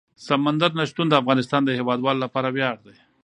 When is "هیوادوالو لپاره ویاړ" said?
1.79-2.75